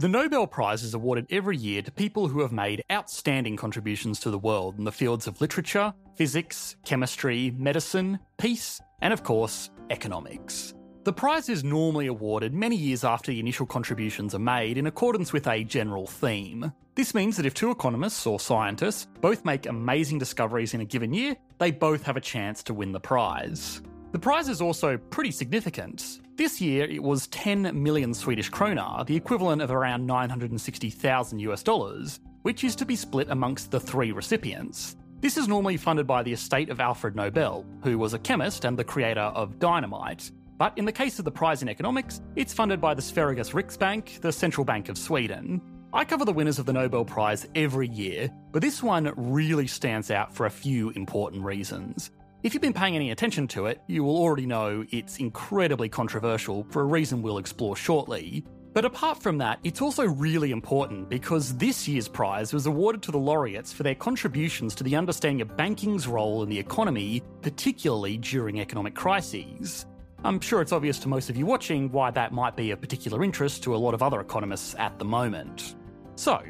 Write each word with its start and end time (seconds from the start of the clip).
The 0.00 0.06
Nobel 0.06 0.46
Prize 0.46 0.84
is 0.84 0.94
awarded 0.94 1.26
every 1.28 1.56
year 1.56 1.82
to 1.82 1.90
people 1.90 2.28
who 2.28 2.40
have 2.42 2.52
made 2.52 2.84
outstanding 2.88 3.56
contributions 3.56 4.20
to 4.20 4.30
the 4.30 4.38
world 4.38 4.78
in 4.78 4.84
the 4.84 4.92
fields 4.92 5.26
of 5.26 5.40
literature, 5.40 5.92
physics, 6.14 6.76
chemistry, 6.84 7.52
medicine, 7.58 8.20
peace, 8.36 8.80
and 9.02 9.12
of 9.12 9.24
course, 9.24 9.70
economics. 9.90 10.72
The 11.02 11.12
prize 11.12 11.48
is 11.48 11.64
normally 11.64 12.06
awarded 12.06 12.54
many 12.54 12.76
years 12.76 13.02
after 13.02 13.32
the 13.32 13.40
initial 13.40 13.66
contributions 13.66 14.36
are 14.36 14.38
made 14.38 14.78
in 14.78 14.86
accordance 14.86 15.32
with 15.32 15.48
a 15.48 15.64
general 15.64 16.06
theme. 16.06 16.72
This 16.94 17.12
means 17.12 17.36
that 17.36 17.46
if 17.46 17.54
two 17.54 17.72
economists 17.72 18.24
or 18.24 18.38
scientists 18.38 19.08
both 19.20 19.44
make 19.44 19.66
amazing 19.66 20.18
discoveries 20.20 20.74
in 20.74 20.80
a 20.80 20.84
given 20.84 21.12
year, 21.12 21.36
they 21.58 21.72
both 21.72 22.04
have 22.04 22.16
a 22.16 22.20
chance 22.20 22.62
to 22.62 22.72
win 22.72 22.92
the 22.92 23.00
prize. 23.00 23.82
The 24.12 24.20
prize 24.20 24.48
is 24.48 24.60
also 24.60 24.96
pretty 24.96 25.32
significant. 25.32 26.20
This 26.38 26.60
year 26.60 26.84
it 26.84 27.02
was 27.02 27.26
10 27.26 27.82
million 27.82 28.14
Swedish 28.14 28.48
krona, 28.48 29.04
the 29.04 29.16
equivalent 29.16 29.60
of 29.60 29.72
around 29.72 30.06
960,000 30.06 31.40
US 31.40 31.64
dollars, 31.64 32.20
which 32.42 32.62
is 32.62 32.76
to 32.76 32.86
be 32.86 32.94
split 32.94 33.28
amongst 33.30 33.72
the 33.72 33.80
three 33.80 34.12
recipients. 34.12 34.94
This 35.20 35.36
is 35.36 35.48
normally 35.48 35.76
funded 35.76 36.06
by 36.06 36.22
the 36.22 36.32
estate 36.32 36.70
of 36.70 36.78
Alfred 36.78 37.16
Nobel, 37.16 37.66
who 37.82 37.98
was 37.98 38.14
a 38.14 38.20
chemist 38.20 38.64
and 38.64 38.78
the 38.78 38.84
creator 38.84 39.32
of 39.34 39.58
dynamite. 39.58 40.30
But 40.58 40.78
in 40.78 40.84
the 40.84 40.92
case 40.92 41.18
of 41.18 41.24
the 41.24 41.32
prize 41.32 41.62
in 41.62 41.68
economics, 41.68 42.20
it's 42.36 42.54
funded 42.54 42.80
by 42.80 42.94
the 42.94 43.02
Sveriges 43.02 43.52
Riksbank, 43.52 44.20
the 44.20 44.30
central 44.30 44.64
bank 44.64 44.88
of 44.88 44.96
Sweden. 44.96 45.60
I 45.92 46.04
cover 46.04 46.24
the 46.24 46.32
winners 46.32 46.60
of 46.60 46.66
the 46.66 46.72
Nobel 46.72 47.04
Prize 47.04 47.48
every 47.56 47.88
year, 47.88 48.30
but 48.52 48.62
this 48.62 48.80
one 48.80 49.12
really 49.16 49.66
stands 49.66 50.12
out 50.12 50.32
for 50.36 50.46
a 50.46 50.50
few 50.50 50.90
important 50.90 51.42
reasons. 51.42 52.12
If 52.44 52.54
you've 52.54 52.62
been 52.62 52.72
paying 52.72 52.94
any 52.94 53.10
attention 53.10 53.48
to 53.48 53.66
it, 53.66 53.82
you 53.88 54.04
will 54.04 54.16
already 54.16 54.46
know 54.46 54.84
it's 54.90 55.16
incredibly 55.16 55.88
controversial 55.88 56.64
for 56.70 56.82
a 56.82 56.84
reason 56.84 57.20
we'll 57.20 57.38
explore 57.38 57.74
shortly. 57.74 58.44
But 58.72 58.84
apart 58.84 59.20
from 59.20 59.38
that, 59.38 59.58
it's 59.64 59.82
also 59.82 60.04
really 60.04 60.52
important 60.52 61.08
because 61.08 61.56
this 61.56 61.88
year's 61.88 62.06
prize 62.06 62.52
was 62.52 62.66
awarded 62.66 63.02
to 63.02 63.10
the 63.10 63.18
laureates 63.18 63.72
for 63.72 63.82
their 63.82 63.96
contributions 63.96 64.76
to 64.76 64.84
the 64.84 64.94
understanding 64.94 65.40
of 65.40 65.56
banking's 65.56 66.06
role 66.06 66.44
in 66.44 66.48
the 66.48 66.58
economy, 66.60 67.24
particularly 67.42 68.18
during 68.18 68.60
economic 68.60 68.94
crises. 68.94 69.86
I'm 70.22 70.38
sure 70.38 70.62
it's 70.62 70.72
obvious 70.72 71.00
to 71.00 71.08
most 71.08 71.30
of 71.30 71.36
you 71.36 71.44
watching 71.44 71.90
why 71.90 72.12
that 72.12 72.30
might 72.30 72.54
be 72.54 72.70
of 72.70 72.80
particular 72.80 73.24
interest 73.24 73.64
to 73.64 73.74
a 73.74 73.78
lot 73.78 73.94
of 73.94 74.02
other 74.02 74.20
economists 74.20 74.76
at 74.78 74.96
the 75.00 75.04
moment. 75.04 75.74
So, 76.14 76.40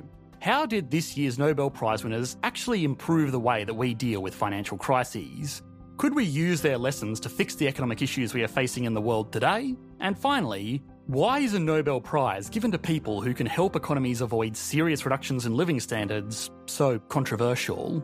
how 0.40 0.66
did 0.66 0.90
this 0.90 1.16
year's 1.16 1.38
Nobel 1.38 1.70
Prize 1.70 2.04
winners 2.04 2.36
actually 2.42 2.84
improve 2.84 3.32
the 3.32 3.40
way 3.40 3.64
that 3.64 3.74
we 3.74 3.94
deal 3.94 4.20
with 4.20 4.34
financial 4.34 4.76
crises? 4.76 5.62
Could 5.98 6.14
we 6.14 6.24
use 6.24 6.60
their 6.60 6.78
lessons 6.78 7.18
to 7.18 7.28
fix 7.28 7.56
the 7.56 7.66
economic 7.66 8.02
issues 8.02 8.32
we 8.32 8.44
are 8.44 8.48
facing 8.48 8.84
in 8.84 8.94
the 8.94 9.00
world 9.00 9.32
today? 9.32 9.74
And 9.98 10.16
finally, 10.16 10.80
why 11.08 11.40
is 11.40 11.54
a 11.54 11.58
Nobel 11.58 12.00
Prize 12.00 12.48
given 12.48 12.70
to 12.70 12.78
people 12.78 13.20
who 13.20 13.34
can 13.34 13.46
help 13.46 13.74
economies 13.74 14.20
avoid 14.20 14.56
serious 14.56 15.04
reductions 15.04 15.44
in 15.44 15.56
living 15.56 15.80
standards 15.80 16.52
so 16.66 17.00
controversial? 17.00 18.00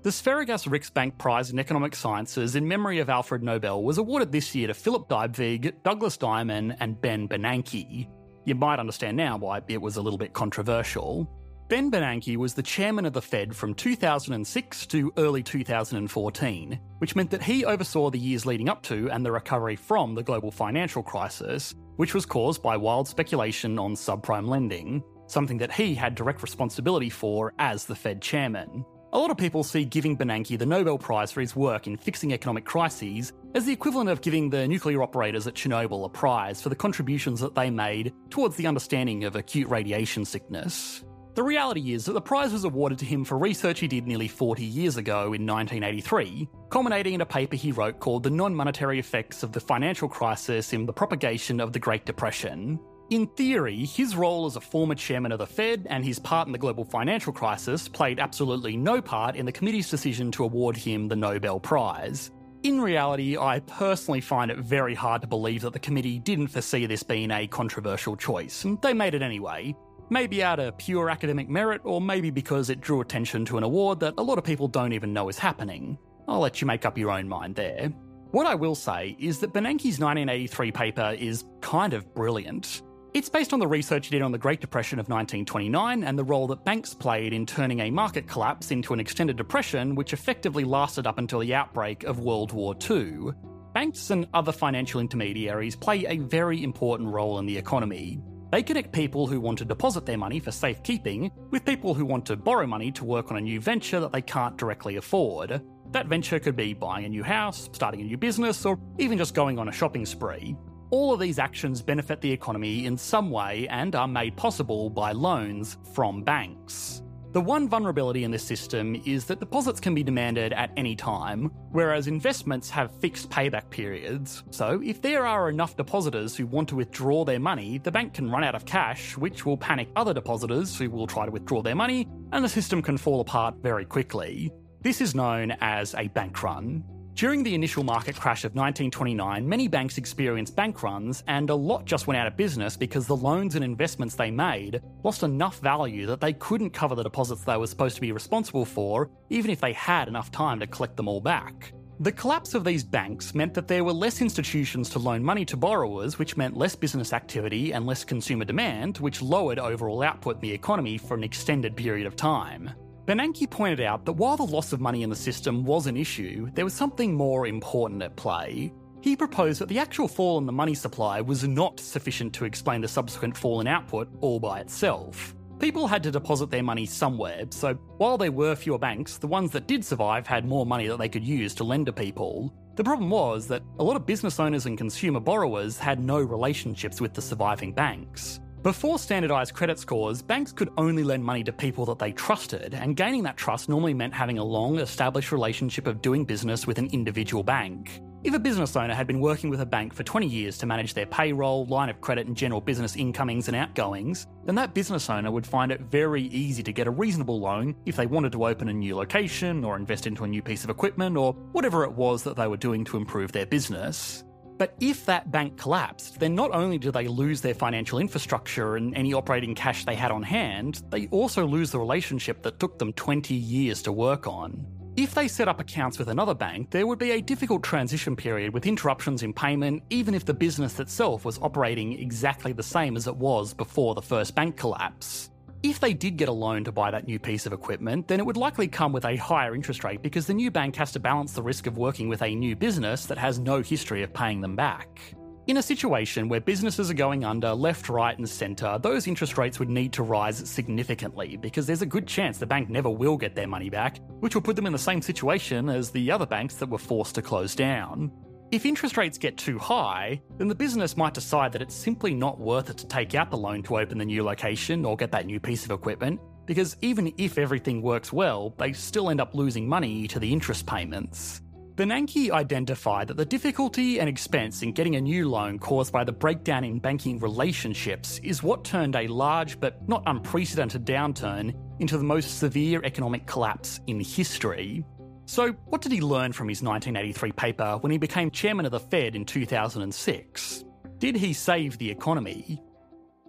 The 0.00 0.08
Sveriges 0.08 0.66
Riksbank 0.66 1.18
Prize 1.18 1.50
in 1.50 1.58
Economic 1.58 1.94
Sciences 1.94 2.56
in 2.56 2.66
memory 2.66 3.00
of 3.00 3.10
Alfred 3.10 3.42
Nobel 3.42 3.82
was 3.82 3.98
awarded 3.98 4.32
this 4.32 4.54
year 4.54 4.68
to 4.68 4.74
Philip 4.74 5.06
Dybvig, 5.06 5.74
Douglas 5.82 6.16
Diamond, 6.16 6.76
and 6.80 6.98
Ben 6.98 7.28
Bernanke. 7.28 8.08
You 8.46 8.54
might 8.54 8.78
understand 8.78 9.18
now 9.18 9.36
why 9.36 9.60
it 9.68 9.82
was 9.82 9.98
a 9.98 10.02
little 10.02 10.18
bit 10.18 10.32
controversial. 10.32 11.28
Ben 11.66 11.90
Bernanke 11.90 12.36
was 12.36 12.52
the 12.52 12.62
chairman 12.62 13.06
of 13.06 13.14
the 13.14 13.22
Fed 13.22 13.56
from 13.56 13.72
2006 13.72 14.86
to 14.86 15.12
early 15.16 15.42
2014, 15.42 16.78
which 16.98 17.16
meant 17.16 17.30
that 17.30 17.42
he 17.42 17.64
oversaw 17.64 18.10
the 18.10 18.18
years 18.18 18.44
leading 18.44 18.68
up 18.68 18.82
to 18.82 19.10
and 19.10 19.24
the 19.24 19.32
recovery 19.32 19.74
from 19.74 20.14
the 20.14 20.22
global 20.22 20.50
financial 20.50 21.02
crisis, 21.02 21.74
which 21.96 22.12
was 22.12 22.26
caused 22.26 22.62
by 22.62 22.76
wild 22.76 23.08
speculation 23.08 23.78
on 23.78 23.94
subprime 23.94 24.46
lending, 24.46 25.02
something 25.26 25.56
that 25.56 25.72
he 25.72 25.94
had 25.94 26.14
direct 26.14 26.42
responsibility 26.42 27.08
for 27.08 27.54
as 27.58 27.86
the 27.86 27.96
Fed 27.96 28.20
chairman. 28.20 28.84
A 29.14 29.18
lot 29.18 29.30
of 29.30 29.38
people 29.38 29.64
see 29.64 29.86
giving 29.86 30.18
Bernanke 30.18 30.58
the 30.58 30.66
Nobel 30.66 30.98
Prize 30.98 31.32
for 31.32 31.40
his 31.40 31.56
work 31.56 31.86
in 31.86 31.96
fixing 31.96 32.34
economic 32.34 32.66
crises 32.66 33.32
as 33.54 33.64
the 33.64 33.72
equivalent 33.72 34.10
of 34.10 34.20
giving 34.20 34.50
the 34.50 34.68
nuclear 34.68 35.02
operators 35.02 35.46
at 35.46 35.54
Chernobyl 35.54 36.04
a 36.04 36.10
prize 36.10 36.60
for 36.60 36.68
the 36.68 36.76
contributions 36.76 37.40
that 37.40 37.54
they 37.54 37.70
made 37.70 38.12
towards 38.28 38.56
the 38.56 38.66
understanding 38.66 39.24
of 39.24 39.34
acute 39.34 39.70
radiation 39.70 40.26
sickness. 40.26 41.02
The 41.34 41.42
reality 41.42 41.94
is 41.94 42.04
that 42.04 42.12
the 42.12 42.20
prize 42.20 42.52
was 42.52 42.62
awarded 42.62 43.00
to 43.00 43.04
him 43.04 43.24
for 43.24 43.36
research 43.36 43.80
he 43.80 43.88
did 43.88 44.06
nearly 44.06 44.28
40 44.28 44.64
years 44.64 44.96
ago 44.96 45.32
in 45.32 45.44
1983, 45.44 46.48
culminating 46.70 47.14
in 47.14 47.22
a 47.22 47.26
paper 47.26 47.56
he 47.56 47.72
wrote 47.72 47.98
called 47.98 48.22
The 48.22 48.30
Non 48.30 48.54
Monetary 48.54 49.00
Effects 49.00 49.42
of 49.42 49.50
the 49.50 49.58
Financial 49.58 50.08
Crisis 50.08 50.72
in 50.72 50.86
the 50.86 50.92
Propagation 50.92 51.58
of 51.58 51.72
the 51.72 51.80
Great 51.80 52.06
Depression. 52.06 52.78
In 53.10 53.26
theory, 53.26 53.84
his 53.84 54.14
role 54.14 54.46
as 54.46 54.54
a 54.54 54.60
former 54.60 54.94
chairman 54.94 55.32
of 55.32 55.40
the 55.40 55.46
Fed 55.46 55.88
and 55.90 56.04
his 56.04 56.20
part 56.20 56.46
in 56.46 56.52
the 56.52 56.58
global 56.58 56.84
financial 56.84 57.32
crisis 57.32 57.88
played 57.88 58.20
absolutely 58.20 58.76
no 58.76 59.02
part 59.02 59.34
in 59.34 59.44
the 59.44 59.52
committee's 59.52 59.90
decision 59.90 60.30
to 60.32 60.44
award 60.44 60.76
him 60.76 61.08
the 61.08 61.16
Nobel 61.16 61.58
Prize. 61.58 62.30
In 62.62 62.80
reality, 62.80 63.36
I 63.36 63.58
personally 63.58 64.20
find 64.20 64.52
it 64.52 64.58
very 64.58 64.94
hard 64.94 65.20
to 65.20 65.28
believe 65.28 65.62
that 65.62 65.72
the 65.72 65.80
committee 65.80 66.20
didn't 66.20 66.48
foresee 66.48 66.86
this 66.86 67.02
being 67.02 67.32
a 67.32 67.48
controversial 67.48 68.16
choice, 68.16 68.64
they 68.80 68.94
made 68.94 69.14
it 69.14 69.20
anyway. 69.20 69.74
Maybe 70.10 70.42
out 70.42 70.60
of 70.60 70.76
pure 70.76 71.08
academic 71.08 71.48
merit, 71.48 71.80
or 71.84 72.00
maybe 72.00 72.30
because 72.30 72.70
it 72.70 72.80
drew 72.80 73.00
attention 73.00 73.44
to 73.46 73.56
an 73.56 73.64
award 73.64 74.00
that 74.00 74.14
a 74.18 74.22
lot 74.22 74.38
of 74.38 74.44
people 74.44 74.68
don't 74.68 74.92
even 74.92 75.12
know 75.12 75.28
is 75.28 75.38
happening. 75.38 75.98
I'll 76.28 76.40
let 76.40 76.60
you 76.60 76.66
make 76.66 76.84
up 76.84 76.98
your 76.98 77.10
own 77.10 77.28
mind 77.28 77.56
there. 77.56 77.88
What 78.30 78.46
I 78.46 78.54
will 78.54 78.74
say 78.74 79.16
is 79.18 79.38
that 79.40 79.52
Bernanke's 79.52 80.00
1983 80.00 80.72
paper 80.72 81.16
is 81.18 81.44
kind 81.60 81.92
of 81.92 82.12
brilliant. 82.14 82.82
It's 83.14 83.28
based 83.28 83.52
on 83.52 83.60
the 83.60 83.66
research 83.68 84.08
he 84.08 84.10
did 84.10 84.22
on 84.22 84.32
the 84.32 84.38
Great 84.38 84.60
Depression 84.60 84.98
of 84.98 85.04
1929 85.04 86.02
and 86.02 86.18
the 86.18 86.24
role 86.24 86.48
that 86.48 86.64
banks 86.64 86.92
played 86.92 87.32
in 87.32 87.46
turning 87.46 87.78
a 87.78 87.90
market 87.90 88.26
collapse 88.26 88.72
into 88.72 88.92
an 88.92 88.98
extended 88.98 89.36
depression, 89.36 89.94
which 89.94 90.12
effectively 90.12 90.64
lasted 90.64 91.06
up 91.06 91.18
until 91.18 91.38
the 91.38 91.54
outbreak 91.54 92.02
of 92.02 92.18
World 92.18 92.50
War 92.50 92.74
II. 92.90 93.30
Banks 93.72 94.10
and 94.10 94.26
other 94.34 94.50
financial 94.50 95.00
intermediaries 95.00 95.76
play 95.76 96.04
a 96.06 96.18
very 96.18 96.64
important 96.64 97.08
role 97.08 97.38
in 97.38 97.46
the 97.46 97.56
economy. 97.56 98.20
They 98.54 98.62
connect 98.62 98.92
people 98.92 99.26
who 99.26 99.40
want 99.40 99.58
to 99.58 99.64
deposit 99.64 100.06
their 100.06 100.16
money 100.16 100.38
for 100.38 100.52
safekeeping 100.52 101.32
with 101.50 101.64
people 101.64 101.92
who 101.92 102.04
want 102.04 102.24
to 102.26 102.36
borrow 102.36 102.68
money 102.68 102.92
to 102.92 103.04
work 103.04 103.32
on 103.32 103.36
a 103.36 103.40
new 103.40 103.60
venture 103.60 103.98
that 103.98 104.12
they 104.12 104.22
can't 104.22 104.56
directly 104.56 104.94
afford. 104.94 105.60
That 105.90 106.06
venture 106.06 106.38
could 106.38 106.54
be 106.54 106.72
buying 106.72 107.04
a 107.04 107.08
new 107.08 107.24
house, 107.24 107.68
starting 107.72 108.02
a 108.02 108.04
new 108.04 108.16
business, 108.16 108.64
or 108.64 108.78
even 109.00 109.18
just 109.18 109.34
going 109.34 109.58
on 109.58 109.70
a 109.70 109.72
shopping 109.72 110.06
spree. 110.06 110.56
All 110.90 111.12
of 111.12 111.18
these 111.18 111.40
actions 111.40 111.82
benefit 111.82 112.20
the 112.20 112.30
economy 112.30 112.86
in 112.86 112.96
some 112.96 113.28
way 113.28 113.66
and 113.70 113.96
are 113.96 114.06
made 114.06 114.36
possible 114.36 114.88
by 114.88 115.10
loans 115.10 115.76
from 115.92 116.22
banks. 116.22 117.02
The 117.34 117.40
one 117.40 117.68
vulnerability 117.68 118.22
in 118.22 118.30
this 118.30 118.44
system 118.44 118.94
is 119.04 119.24
that 119.24 119.40
deposits 119.40 119.80
can 119.80 119.92
be 119.92 120.04
demanded 120.04 120.52
at 120.52 120.70
any 120.76 120.94
time, 120.94 121.50
whereas 121.72 122.06
investments 122.06 122.70
have 122.70 122.94
fixed 123.00 123.28
payback 123.28 123.70
periods. 123.70 124.44
So, 124.52 124.80
if 124.84 125.02
there 125.02 125.26
are 125.26 125.48
enough 125.48 125.76
depositors 125.76 126.36
who 126.36 126.46
want 126.46 126.68
to 126.68 126.76
withdraw 126.76 127.24
their 127.24 127.40
money, 127.40 127.78
the 127.78 127.90
bank 127.90 128.14
can 128.14 128.30
run 128.30 128.44
out 128.44 128.54
of 128.54 128.66
cash, 128.66 129.16
which 129.16 129.44
will 129.44 129.56
panic 129.56 129.88
other 129.96 130.14
depositors 130.14 130.78
who 130.78 130.88
will 130.88 131.08
try 131.08 131.24
to 131.26 131.32
withdraw 131.32 131.60
their 131.60 131.74
money, 131.74 132.06
and 132.30 132.44
the 132.44 132.48
system 132.48 132.80
can 132.80 132.96
fall 132.96 133.20
apart 133.20 133.56
very 133.64 133.84
quickly. 133.84 134.52
This 134.82 135.00
is 135.00 135.16
known 135.16 135.56
as 135.60 135.92
a 135.96 136.06
bank 136.06 136.40
run. 136.40 136.84
During 137.14 137.44
the 137.44 137.54
initial 137.54 137.84
market 137.84 138.16
crash 138.16 138.44
of 138.44 138.56
1929, 138.56 139.48
many 139.48 139.68
banks 139.68 139.98
experienced 139.98 140.56
bank 140.56 140.82
runs, 140.82 141.22
and 141.28 141.48
a 141.48 141.54
lot 141.54 141.84
just 141.84 142.08
went 142.08 142.18
out 142.18 142.26
of 142.26 142.36
business 142.36 142.76
because 142.76 143.06
the 143.06 143.16
loans 143.16 143.54
and 143.54 143.64
investments 143.64 144.16
they 144.16 144.32
made 144.32 144.82
lost 145.04 145.22
enough 145.22 145.60
value 145.60 146.06
that 146.06 146.20
they 146.20 146.32
couldn't 146.32 146.70
cover 146.70 146.96
the 146.96 147.04
deposits 147.04 147.44
they 147.44 147.56
were 147.56 147.68
supposed 147.68 147.94
to 147.94 148.00
be 148.00 148.10
responsible 148.10 148.64
for, 148.64 149.10
even 149.30 149.52
if 149.52 149.60
they 149.60 149.72
had 149.74 150.08
enough 150.08 150.32
time 150.32 150.58
to 150.58 150.66
collect 150.66 150.96
them 150.96 151.06
all 151.06 151.20
back. 151.20 151.72
The 152.00 152.10
collapse 152.10 152.52
of 152.54 152.64
these 152.64 152.82
banks 152.82 153.32
meant 153.32 153.54
that 153.54 153.68
there 153.68 153.84
were 153.84 153.92
less 153.92 154.20
institutions 154.20 154.90
to 154.90 154.98
loan 154.98 155.22
money 155.22 155.44
to 155.44 155.56
borrowers, 155.56 156.18
which 156.18 156.36
meant 156.36 156.56
less 156.56 156.74
business 156.74 157.12
activity 157.12 157.70
and 157.70 157.86
less 157.86 158.02
consumer 158.02 158.44
demand, 158.44 158.98
which 158.98 159.22
lowered 159.22 159.60
overall 159.60 160.02
output 160.02 160.34
in 160.34 160.40
the 160.40 160.52
economy 160.52 160.98
for 160.98 161.14
an 161.14 161.22
extended 161.22 161.76
period 161.76 162.08
of 162.08 162.16
time. 162.16 162.70
Bernanke 163.06 163.50
pointed 163.50 163.82
out 163.82 164.06
that 164.06 164.12
while 164.12 164.38
the 164.38 164.44
loss 164.44 164.72
of 164.72 164.80
money 164.80 165.02
in 165.02 165.10
the 165.10 165.16
system 165.16 165.62
was 165.62 165.86
an 165.86 165.96
issue, 165.96 166.48
there 166.54 166.64
was 166.64 166.72
something 166.72 167.12
more 167.12 167.46
important 167.46 168.02
at 168.02 168.16
play. 168.16 168.72
He 169.02 169.14
proposed 169.14 169.60
that 169.60 169.68
the 169.68 169.78
actual 169.78 170.08
fall 170.08 170.38
in 170.38 170.46
the 170.46 170.52
money 170.52 170.74
supply 170.74 171.20
was 171.20 171.44
not 171.46 171.78
sufficient 171.78 172.32
to 172.34 172.46
explain 172.46 172.80
the 172.80 172.88
subsequent 172.88 173.36
fall 173.36 173.60
in 173.60 173.66
output 173.66 174.08
all 174.22 174.40
by 174.40 174.60
itself. 174.60 175.34
People 175.58 175.86
had 175.86 176.02
to 176.04 176.10
deposit 176.10 176.50
their 176.50 176.62
money 176.62 176.86
somewhere, 176.86 177.44
so 177.50 177.74
while 177.98 178.16
there 178.16 178.32
were 178.32 178.56
fewer 178.56 178.78
banks, 178.78 179.18
the 179.18 179.26
ones 179.26 179.50
that 179.50 179.68
did 179.68 179.84
survive 179.84 180.26
had 180.26 180.46
more 180.46 180.64
money 180.64 180.86
that 180.86 180.98
they 180.98 181.08
could 181.10 181.24
use 181.24 181.54
to 181.56 181.64
lend 181.64 181.84
to 181.86 181.92
people. 181.92 182.54
The 182.76 182.84
problem 182.84 183.10
was 183.10 183.46
that 183.48 183.62
a 183.78 183.84
lot 183.84 183.96
of 183.96 184.06
business 184.06 184.40
owners 184.40 184.64
and 184.64 184.78
consumer 184.78 185.20
borrowers 185.20 185.76
had 185.76 186.00
no 186.00 186.18
relationships 186.18 187.02
with 187.02 187.12
the 187.12 187.22
surviving 187.22 187.74
banks. 187.74 188.40
Before 188.64 188.98
standardised 188.98 189.52
credit 189.52 189.78
scores, 189.78 190.22
banks 190.22 190.50
could 190.50 190.70
only 190.78 191.04
lend 191.04 191.22
money 191.22 191.44
to 191.44 191.52
people 191.52 191.84
that 191.84 191.98
they 191.98 192.12
trusted, 192.12 192.72
and 192.72 192.96
gaining 192.96 193.22
that 193.24 193.36
trust 193.36 193.68
normally 193.68 193.92
meant 193.92 194.14
having 194.14 194.38
a 194.38 194.42
long 194.42 194.78
established 194.78 195.32
relationship 195.32 195.86
of 195.86 196.00
doing 196.00 196.24
business 196.24 196.66
with 196.66 196.78
an 196.78 196.88
individual 196.90 197.42
bank. 197.42 198.00
If 198.22 198.32
a 198.32 198.38
business 198.38 198.74
owner 198.74 198.94
had 198.94 199.06
been 199.06 199.20
working 199.20 199.50
with 199.50 199.60
a 199.60 199.66
bank 199.66 199.92
for 199.92 200.02
20 200.02 200.26
years 200.26 200.56
to 200.56 200.66
manage 200.66 200.94
their 200.94 201.04
payroll, 201.04 201.66
line 201.66 201.90
of 201.90 202.00
credit, 202.00 202.26
and 202.26 202.34
general 202.34 202.62
business 202.62 202.96
incomings 202.96 203.48
and 203.48 203.54
outgoings, 203.54 204.28
then 204.46 204.54
that 204.54 204.72
business 204.72 205.10
owner 205.10 205.30
would 205.30 205.46
find 205.46 205.70
it 205.70 205.82
very 205.82 206.22
easy 206.28 206.62
to 206.62 206.72
get 206.72 206.86
a 206.86 206.90
reasonable 206.90 207.38
loan 207.38 207.74
if 207.84 207.96
they 207.96 208.06
wanted 208.06 208.32
to 208.32 208.46
open 208.46 208.70
a 208.70 208.72
new 208.72 208.96
location 208.96 209.62
or 209.62 209.76
invest 209.76 210.06
into 210.06 210.24
a 210.24 210.26
new 210.26 210.40
piece 210.40 210.64
of 210.64 210.70
equipment 210.70 211.18
or 211.18 211.34
whatever 211.52 211.84
it 211.84 211.92
was 211.92 212.22
that 212.22 212.36
they 212.36 212.48
were 212.48 212.56
doing 212.56 212.82
to 212.82 212.96
improve 212.96 213.30
their 213.30 213.44
business. 213.44 214.24
But 214.56 214.74
if 214.80 215.04
that 215.06 215.30
bank 215.30 215.56
collapsed, 215.56 216.20
then 216.20 216.34
not 216.34 216.52
only 216.52 216.78
do 216.78 216.90
they 216.90 217.08
lose 217.08 217.40
their 217.40 217.54
financial 217.54 217.98
infrastructure 217.98 218.76
and 218.76 218.96
any 218.96 219.12
operating 219.12 219.54
cash 219.54 219.84
they 219.84 219.96
had 219.96 220.12
on 220.12 220.22
hand, 220.22 220.82
they 220.90 221.08
also 221.08 221.44
lose 221.44 221.70
the 221.72 221.78
relationship 221.78 222.42
that 222.42 222.60
took 222.60 222.78
them 222.78 222.92
20 222.92 223.34
years 223.34 223.82
to 223.82 223.92
work 223.92 224.26
on. 224.26 224.64
If 224.96 225.12
they 225.12 225.26
set 225.26 225.48
up 225.48 225.58
accounts 225.58 225.98
with 225.98 226.08
another 226.08 226.34
bank, 226.34 226.70
there 226.70 226.86
would 226.86 227.00
be 227.00 227.10
a 227.10 227.20
difficult 227.20 227.64
transition 227.64 228.14
period 228.14 228.54
with 228.54 228.64
interruptions 228.64 229.24
in 229.24 229.32
payment, 229.32 229.82
even 229.90 230.14
if 230.14 230.24
the 230.24 230.34
business 230.34 230.78
itself 230.78 231.24
was 231.24 231.40
operating 231.40 231.98
exactly 231.98 232.52
the 232.52 232.62
same 232.62 232.96
as 232.96 233.08
it 233.08 233.16
was 233.16 233.52
before 233.52 233.96
the 233.96 234.02
first 234.02 234.36
bank 234.36 234.56
collapse. 234.56 235.30
If 235.64 235.80
they 235.80 235.94
did 235.94 236.18
get 236.18 236.28
a 236.28 236.32
loan 236.32 236.62
to 236.64 236.72
buy 236.72 236.90
that 236.90 237.06
new 237.06 237.18
piece 237.18 237.46
of 237.46 237.54
equipment, 237.54 238.06
then 238.06 238.20
it 238.20 238.26
would 238.26 238.36
likely 238.36 238.68
come 238.68 238.92
with 238.92 239.06
a 239.06 239.16
higher 239.16 239.54
interest 239.54 239.82
rate 239.82 240.02
because 240.02 240.26
the 240.26 240.34
new 240.34 240.50
bank 240.50 240.76
has 240.76 240.92
to 240.92 241.00
balance 241.00 241.32
the 241.32 241.42
risk 241.42 241.66
of 241.66 241.78
working 241.78 242.06
with 242.06 242.20
a 242.20 242.34
new 242.34 242.54
business 242.54 243.06
that 243.06 243.16
has 243.16 243.38
no 243.38 243.62
history 243.62 244.02
of 244.02 244.12
paying 244.12 244.42
them 244.42 244.56
back. 244.56 245.00
In 245.46 245.56
a 245.56 245.62
situation 245.62 246.28
where 246.28 246.38
businesses 246.38 246.90
are 246.90 246.94
going 246.94 247.24
under 247.24 247.54
left, 247.54 247.88
right, 247.88 248.18
and 248.18 248.28
centre, 248.28 248.78
those 248.78 249.06
interest 249.06 249.38
rates 249.38 249.58
would 249.58 249.70
need 249.70 249.94
to 249.94 250.02
rise 250.02 250.46
significantly 250.46 251.38
because 251.38 251.66
there's 251.66 251.80
a 251.80 251.86
good 251.86 252.06
chance 252.06 252.36
the 252.36 252.44
bank 252.44 252.68
never 252.68 252.90
will 252.90 253.16
get 253.16 253.34
their 253.34 253.48
money 253.48 253.70
back, 253.70 254.00
which 254.20 254.34
will 254.34 254.42
put 254.42 254.56
them 254.56 254.66
in 254.66 254.72
the 254.74 254.78
same 254.78 255.00
situation 255.00 255.70
as 255.70 255.90
the 255.90 256.10
other 256.10 256.26
banks 256.26 256.56
that 256.56 256.68
were 256.68 256.76
forced 256.76 257.14
to 257.14 257.22
close 257.22 257.54
down. 257.54 258.12
If 258.54 258.66
interest 258.66 258.96
rates 258.96 259.18
get 259.18 259.36
too 259.36 259.58
high, 259.58 260.22
then 260.38 260.46
the 260.46 260.54
business 260.54 260.96
might 260.96 261.12
decide 261.12 261.50
that 261.50 261.60
it's 261.60 261.74
simply 261.74 262.14
not 262.14 262.38
worth 262.38 262.70
it 262.70 262.78
to 262.78 262.86
take 262.86 263.16
out 263.16 263.32
the 263.32 263.36
loan 263.36 263.64
to 263.64 263.78
open 263.78 263.98
the 263.98 264.04
new 264.04 264.22
location 264.22 264.84
or 264.84 264.96
get 264.96 265.10
that 265.10 265.26
new 265.26 265.40
piece 265.40 265.64
of 265.64 265.72
equipment, 265.72 266.20
because 266.46 266.76
even 266.80 267.12
if 267.18 267.36
everything 267.36 267.82
works 267.82 268.12
well, 268.12 268.54
they 268.56 268.72
still 268.72 269.10
end 269.10 269.20
up 269.20 269.34
losing 269.34 269.68
money 269.68 270.06
to 270.06 270.20
the 270.20 270.32
interest 270.32 270.66
payments. 270.66 271.42
Bernanke 271.74 272.30
identified 272.30 273.08
that 273.08 273.16
the 273.16 273.24
difficulty 273.24 273.98
and 273.98 274.08
expense 274.08 274.62
in 274.62 274.70
getting 274.70 274.94
a 274.94 275.00
new 275.00 275.28
loan 275.28 275.58
caused 275.58 275.92
by 275.92 276.04
the 276.04 276.12
breakdown 276.12 276.62
in 276.62 276.78
banking 276.78 277.18
relationships 277.18 278.20
is 278.22 278.44
what 278.44 278.62
turned 278.62 278.94
a 278.94 279.08
large 279.08 279.58
but 279.58 279.88
not 279.88 280.04
unprecedented 280.06 280.84
downturn 280.84 281.52
into 281.80 281.98
the 281.98 282.04
most 282.04 282.38
severe 282.38 282.80
economic 282.84 283.26
collapse 283.26 283.80
in 283.88 283.98
history. 283.98 284.84
So, 285.26 285.52
what 285.66 285.80
did 285.80 285.92
he 285.92 286.00
learn 286.00 286.32
from 286.32 286.48
his 286.48 286.62
1983 286.62 287.32
paper 287.32 287.78
when 287.80 287.90
he 287.90 287.98
became 287.98 288.30
chairman 288.30 288.66
of 288.66 288.72
the 288.72 288.80
Fed 288.80 289.16
in 289.16 289.24
2006? 289.24 290.64
Did 290.98 291.16
he 291.16 291.32
save 291.32 291.78
the 291.78 291.90
economy? 291.90 292.62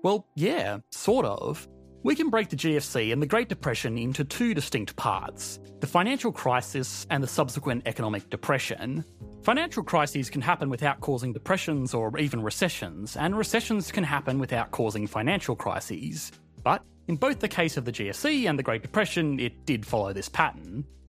Well, 0.03 0.27
yeah, 0.35 0.79
sort 0.91 1.25
of. 1.25 1.67
We 2.03 2.15
can 2.15 2.29
break 2.29 2.49
the 2.49 2.55
GFC 2.55 3.11
and 3.11 3.21
the 3.21 3.25
Great 3.25 3.49
Depression 3.49 3.97
into 3.97 4.23
two 4.23 4.53
distinct 4.53 4.95
parts 4.95 5.59
the 5.79 5.87
financial 5.87 6.31
crisis 6.31 7.05
and 7.09 7.21
the 7.21 7.27
subsequent 7.27 7.83
economic 7.85 8.29
depression. 8.29 9.03
Financial 9.43 9.83
crises 9.83 10.29
can 10.29 10.41
happen 10.41 10.69
without 10.69 10.99
causing 11.01 11.31
depressions 11.33 11.93
or 11.93 12.17
even 12.17 12.41
recessions, 12.41 13.15
and 13.17 13.37
recessions 13.37 13.91
can 13.91 14.03
happen 14.03 14.39
without 14.39 14.71
causing 14.71 15.05
financial 15.07 15.55
crises. 15.55 16.31
But 16.63 16.83
in 17.07 17.15
both 17.15 17.39
the 17.39 17.47
case 17.47 17.77
of 17.77 17.85
the 17.85 17.91
GFC 17.91 18.49
and 18.49 18.57
the 18.57 18.63
Great 18.63 18.81
Depression, 18.81 19.39
it 19.39 19.65
did 19.65 19.85
follow 19.85 20.13
this 20.13 20.29
pattern. 20.29 20.85